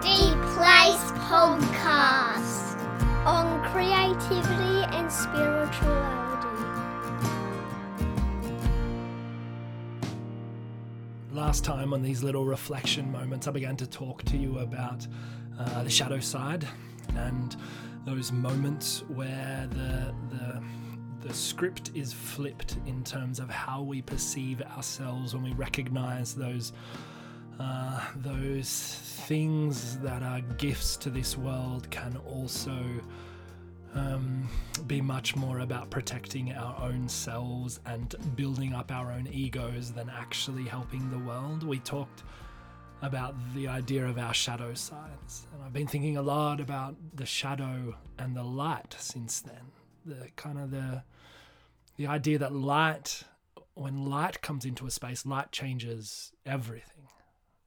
[0.00, 2.78] Deep Place podcast
[3.26, 6.48] on creativity and spirituality.
[11.32, 15.06] Last time on these little reflection moments, I began to talk to you about
[15.58, 16.66] uh, the shadow side
[17.16, 17.56] and
[18.06, 20.62] those moments where the the
[21.26, 26.72] the script is flipped in terms of how we perceive ourselves when we recognize those
[27.62, 32.76] uh, those things that are gifts to this world can also
[33.94, 34.48] um,
[34.86, 40.10] be much more about protecting our own selves and building up our own egos than
[40.10, 41.62] actually helping the world.
[41.62, 42.22] We talked
[43.02, 47.26] about the idea of our shadow sides, and I've been thinking a lot about the
[47.26, 49.72] shadow and the light since then.
[50.04, 51.02] The kind of the
[51.96, 53.24] the idea that light,
[53.74, 57.01] when light comes into a space, light changes everything.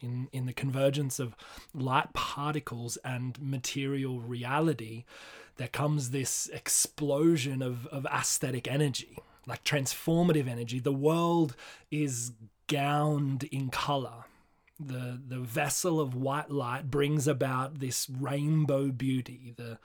[0.00, 1.36] In, in the convergence of
[1.74, 5.04] light particles and material reality,
[5.56, 10.80] there comes this explosion of, of aesthetic energy, like transformative energy.
[10.80, 11.54] The world
[11.90, 12.32] is
[12.66, 14.24] gowned in color.
[14.78, 19.78] The, the vessel of white light brings about this rainbow beauty, the,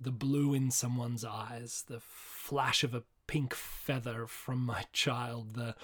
[0.00, 5.74] the blue in someone's eyes, the flash of a pink feather from my child, the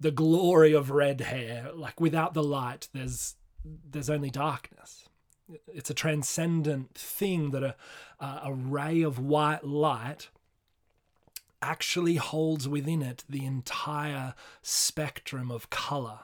[0.00, 1.70] the glory of red hair.
[1.74, 5.08] Like without the light, there's there's only darkness.
[5.66, 7.76] It's a transcendent thing that a
[8.20, 10.28] a ray of white light
[11.60, 16.20] actually holds within it the entire spectrum of color.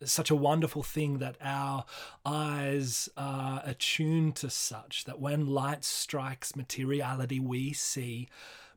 [0.00, 1.84] It's such a wonderful thing that our
[2.26, 8.28] eyes are attuned to such that when light strikes materiality, we see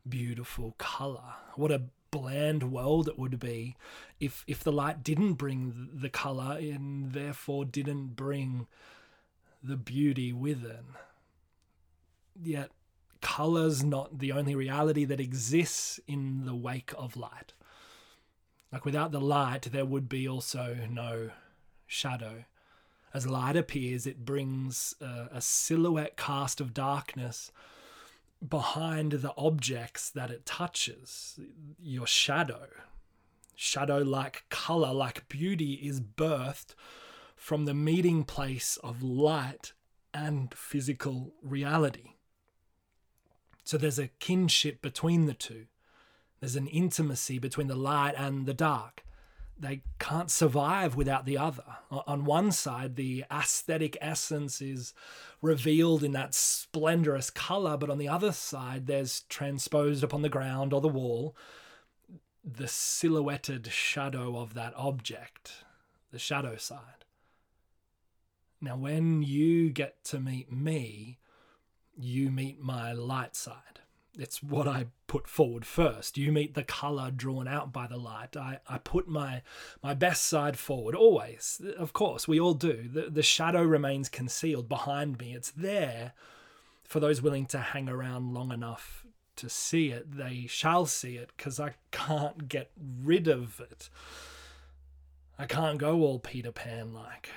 [0.08, 1.34] beautiful color.
[1.54, 3.76] What a bland world it would be
[4.20, 8.66] if if the light didn't bring the color and therefore didn't bring
[9.62, 10.84] the beauty with it.
[12.40, 12.70] Yet
[13.20, 17.52] color's not the only reality that exists in the wake of light.
[18.72, 21.30] Like without the light there would be also no
[21.86, 22.44] shadow.
[23.14, 27.50] As light appears, it brings a, a silhouette cast of darkness
[28.46, 31.38] behind the objects that it touches,
[31.78, 32.68] your shadow.
[33.54, 36.74] Shadow like color, like beauty, is birthed
[37.34, 39.72] from the meeting place of light
[40.12, 42.10] and physical reality.
[43.64, 45.66] So there's a kinship between the two.
[46.40, 49.05] There's an intimacy between the light and the dark
[49.58, 51.64] they can't survive without the other.
[51.90, 54.92] On one side, the aesthetic essence is
[55.40, 60.72] revealed in that splendorous color, but on the other side, there's transposed upon the ground
[60.72, 61.34] or the wall
[62.46, 65.64] the silhouetted shadow of that object,
[66.12, 67.04] the shadow side.
[68.60, 71.18] Now, when you get to meet me,
[71.96, 73.80] you meet my light side
[74.18, 76.16] it's what I put forward first.
[76.18, 78.36] You meet the color drawn out by the light.
[78.36, 79.42] I, I put my
[79.82, 81.60] my best side forward always.
[81.76, 82.88] Of course, we all do.
[82.92, 85.34] The, the shadow remains concealed behind me.
[85.34, 86.12] It's there
[86.84, 89.04] for those willing to hang around long enough
[89.36, 90.16] to see it.
[90.16, 92.70] They shall see it because I can't get
[93.02, 93.90] rid of it.
[95.38, 97.30] I can't go all Peter Pan like.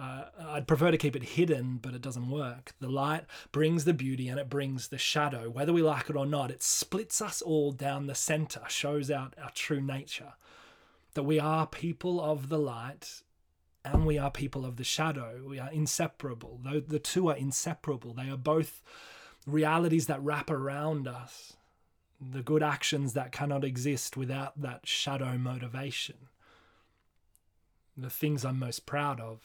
[0.00, 2.72] Uh, I'd prefer to keep it hidden, but it doesn't work.
[2.80, 5.48] The light brings the beauty and it brings the shadow.
[5.48, 9.34] Whether we like it or not, it splits us all down the center, shows out
[9.40, 10.34] our true nature.
[11.14, 13.22] That we are people of the light
[13.84, 15.42] and we are people of the shadow.
[15.46, 16.60] We are inseparable.
[16.64, 18.82] The two are inseparable, they are both
[19.46, 21.54] realities that wrap around us.
[22.20, 26.16] The good actions that cannot exist without that shadow motivation.
[27.96, 29.42] The things I'm most proud of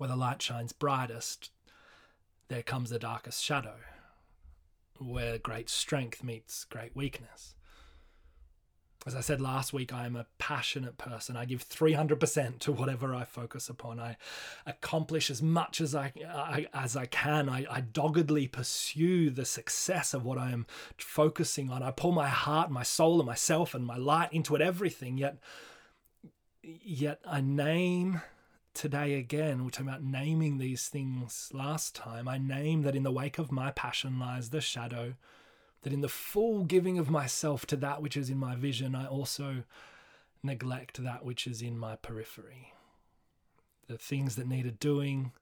[0.00, 1.50] where the light shines brightest,
[2.48, 3.74] there comes the darkest shadow,
[4.98, 7.54] where great strength meets great weakness.
[9.06, 11.36] As I said last week, I am a passionate person.
[11.36, 14.00] I give 300% to whatever I focus upon.
[14.00, 14.16] I
[14.64, 17.50] accomplish as much as I, I as I can.
[17.50, 21.82] I, I doggedly pursue the success of what I am focusing on.
[21.82, 25.18] I pour my heart, my soul, and myself and my light into it, everything.
[25.18, 25.36] Yet,
[26.62, 28.22] yet I name
[28.74, 32.28] today again, we're talking about naming these things last time.
[32.28, 35.14] I name that in the wake of my passion lies the shadow,
[35.82, 39.06] that in the full giving of myself to that which is in my vision, I
[39.06, 39.64] also
[40.42, 42.72] neglect that which is in my periphery.
[43.86, 45.32] The things that needed doing,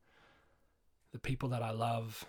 [1.13, 2.25] the people that I love.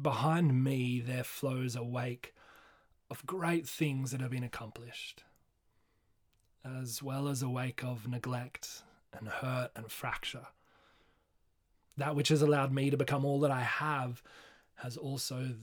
[0.00, 2.34] Behind me, there flows a wake
[3.10, 5.24] of great things that have been accomplished,
[6.64, 10.46] as well as a wake of neglect and hurt and fracture.
[11.96, 14.22] That which has allowed me to become all that I have
[14.76, 15.54] has also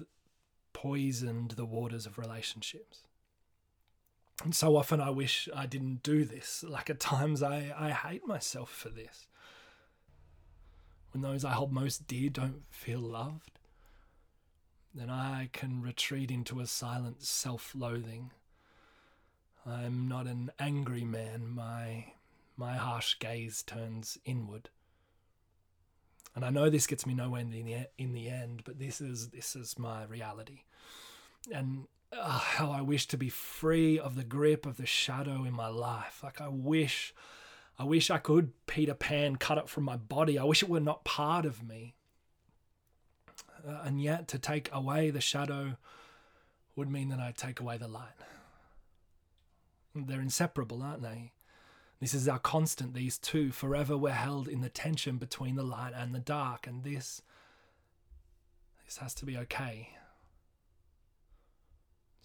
[0.73, 3.01] poisoned the waters of relationships.
[4.43, 6.63] And so often I wish I didn't do this.
[6.67, 9.27] Like at times I, I hate myself for this.
[11.11, 13.57] When those I hold most dear don't feel loved,
[14.93, 18.31] then I can retreat into a silent self loathing.
[19.65, 21.49] I'm not an angry man.
[21.49, 22.13] My,
[22.57, 24.69] my harsh gaze turns inward.
[26.35, 29.29] And I know this gets me nowhere in the, in the end, but this is,
[29.29, 30.63] this is my reality.
[31.51, 35.53] And uh, how I wish to be free of the grip of the shadow in
[35.53, 36.21] my life.
[36.23, 37.13] Like I wish,
[37.77, 40.37] I wish I could Peter Pan cut it from my body.
[40.37, 41.95] I wish it were not part of me.
[43.67, 45.77] Uh, and yet, to take away the shadow
[46.75, 48.13] would mean that I take away the light.
[49.95, 51.31] They're inseparable, aren't they?
[51.99, 53.51] This is our constant, these two.
[53.51, 57.21] Forever we're held in the tension between the light and the dark, and this
[58.85, 59.89] this has to be okay.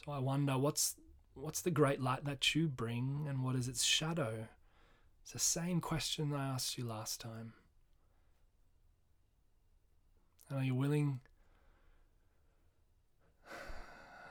[0.05, 0.97] So I wonder what's
[1.35, 4.49] what's the great light that you bring and what is its shadow?
[5.23, 7.55] It's the same question I asked you last time.
[10.49, 11.21] And are you willing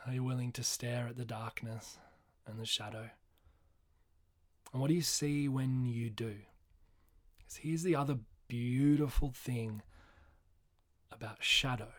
[0.05, 1.97] are you willing to stare at the darkness
[2.45, 3.09] and the shadow?
[4.71, 6.35] And what do you see when you do?
[7.37, 9.81] Because here's the other beautiful thing
[11.11, 11.91] about shadow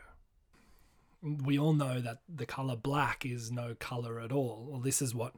[1.23, 4.67] we all know that the color black is no color at all.
[4.69, 5.35] Well, this is what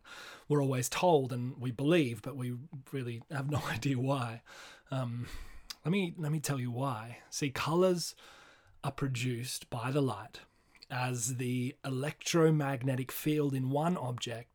[0.48, 2.54] we're always told and we believe, but we
[2.90, 4.42] really have no idea why.
[4.90, 5.26] Um,
[5.84, 7.18] let me let me tell you why.
[7.30, 8.14] See, colors
[8.82, 10.40] are produced by the light
[10.90, 14.53] as the electromagnetic field in one object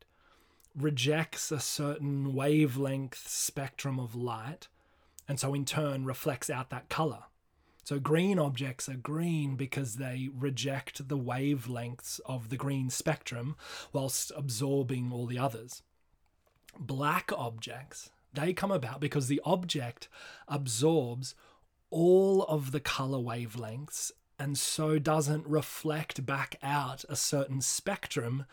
[0.75, 4.67] rejects a certain wavelength spectrum of light,
[5.27, 7.23] and so in turn reflects out that color.
[7.83, 13.55] So green objects are green because they reject the wavelengths of the green spectrum
[13.91, 15.81] whilst absorbing all the others.
[16.77, 20.07] Black objects, they come about because the object
[20.47, 21.33] absorbs
[21.89, 28.45] all of the color wavelengths and so doesn't reflect back out a certain spectrum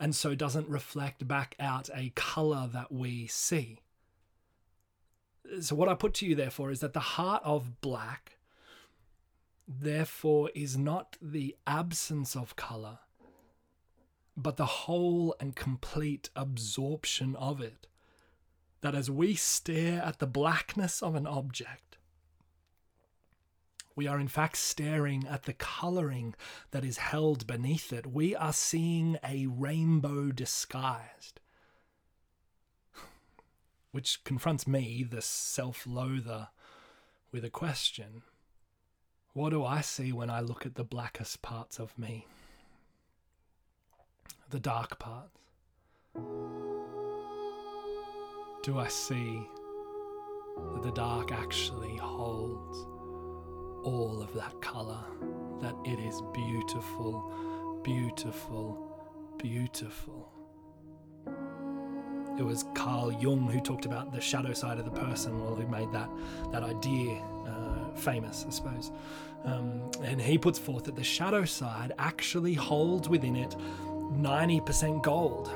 [0.00, 3.80] and so doesn't reflect back out a color that we see.
[5.60, 8.38] So, what I put to you, therefore, is that the heart of black
[9.66, 12.98] therefore is not the absence of color,
[14.36, 17.86] but the whole and complete absorption of it.
[18.80, 21.97] That as we stare at the blackness of an object,
[23.98, 26.32] we are in fact staring at the colouring
[26.70, 28.06] that is held beneath it.
[28.06, 31.40] We are seeing a rainbow disguised.
[33.90, 36.50] Which confronts me, the self loather,
[37.32, 38.22] with a question
[39.32, 42.24] what do I see when I look at the blackest parts of me?
[44.50, 45.40] The dark parts?
[48.62, 49.42] Do I see
[50.74, 52.97] that the dark actually holds
[53.82, 54.98] all of that colour?
[55.60, 60.32] That it is beautiful, beautiful, beautiful.
[62.38, 65.66] It was Carl Jung who talked about the shadow side of the person, well, who
[65.66, 66.08] made that,
[66.52, 68.92] that idea uh, famous, I suppose.
[69.44, 73.56] Um, and he puts forth that the shadow side actually holds within it
[74.12, 75.50] 90% gold.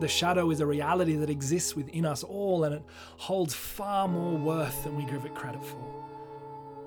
[0.00, 2.82] The shadow is a reality that exists within us all and it
[3.16, 6.05] holds far more worth than we give it credit for.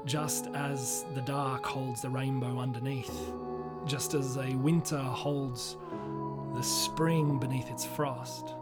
[0.06, 3.32] Just as the dark holds the rainbow underneath,
[3.86, 5.78] just as a winter holds
[6.56, 8.56] the spring beneath its frost.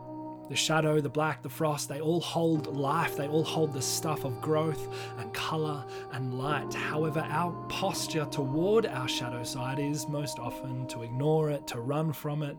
[0.49, 3.17] The shadow, the black, the frost, they all hold life.
[3.17, 6.73] They all hold the stuff of growth and colour and light.
[6.73, 12.13] However, our posture toward our shadow side is most often to ignore it, to run
[12.13, 12.57] from it.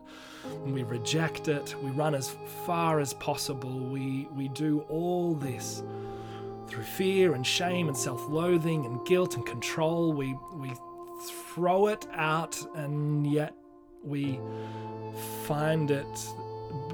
[0.65, 1.75] We reject it.
[1.81, 3.79] We run as far as possible.
[3.79, 5.81] We, we do all this
[6.69, 10.13] through fear and shame and self loathing and guilt and control.
[10.13, 10.71] We, we
[11.53, 13.53] throw it out and yet
[14.03, 14.39] we
[15.45, 16.05] find it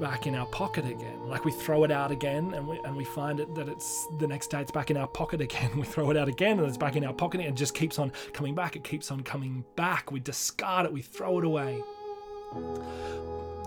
[0.00, 1.28] back in our pocket again.
[1.28, 4.26] Like we throw it out again and we, and we find it that it's the
[4.26, 5.70] next day it's back in our pocket again.
[5.76, 7.98] We throw it out again and it's back in our pocket and it just keeps
[7.98, 8.76] on coming back.
[8.76, 10.10] It keeps on coming back.
[10.10, 11.82] We discard it, we throw it away.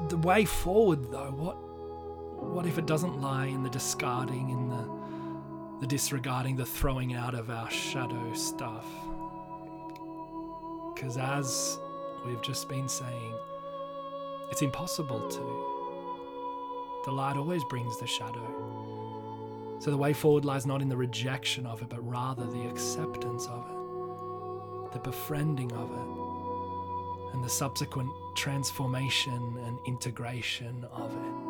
[0.09, 1.57] The way forward though, what
[2.41, 4.98] what if it doesn't lie in the discarding, in the
[5.79, 8.85] the disregarding, the throwing out of our shadow stuff?
[10.93, 11.79] Because as
[12.25, 13.33] we've just been saying,
[14.51, 17.03] it's impossible to.
[17.05, 19.77] The light always brings the shadow.
[19.79, 23.47] So the way forward lies not in the rejection of it, but rather the acceptance
[23.47, 23.75] of it.
[24.91, 31.48] the befriending of it, and the subsequent transformation and integration of it.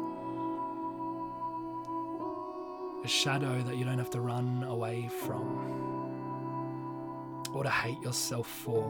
[3.03, 5.79] A shadow that you don't have to run away from
[7.53, 8.83] or to hate yourself for,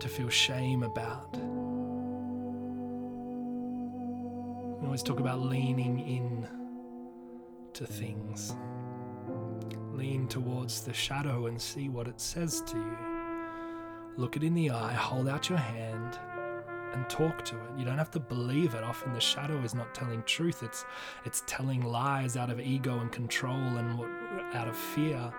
[0.00, 1.36] to feel shame about.
[4.80, 6.48] We always talk about leaning in
[7.74, 8.56] to things.
[9.92, 12.96] Lean towards the shadow and see what it says to you.
[14.16, 16.18] Look it in the eye, hold out your hand,
[16.94, 17.78] and talk to it.
[17.78, 18.82] You don't have to believe it.
[18.82, 20.62] Often the shadow is not telling truth.
[20.62, 20.84] It's
[21.24, 24.10] it's telling lies out of ego and control and what,
[24.54, 25.32] out of fear.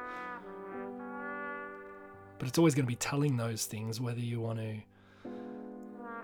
[2.37, 4.75] But it's always going to be telling those things whether you want to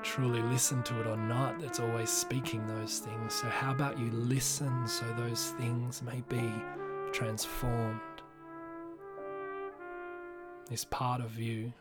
[0.03, 1.61] truly listen to it or not.
[1.63, 3.33] It's always speaking those things.
[3.33, 6.51] So how about you listen so those things may be
[7.13, 7.99] transformed?
[10.69, 11.73] This part of you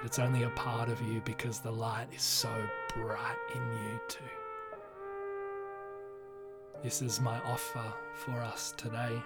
[0.00, 2.48] but it's only a part of you because the light is so
[2.96, 4.24] bright in you too.
[6.82, 9.20] This is my offer for us today.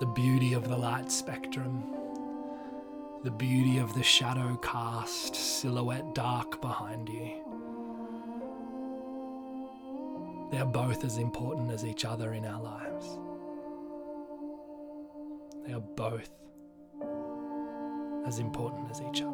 [0.00, 1.94] The beauty of the light spectrum,
[3.24, 7.42] the beauty of the shadow cast silhouette dark behind you.
[10.50, 13.18] They are both as important as each other in our lives.
[15.66, 16.28] They are both
[18.26, 19.32] as important as each other.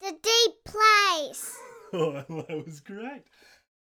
[0.00, 1.58] The deep place.
[1.96, 3.22] Oh, that was great.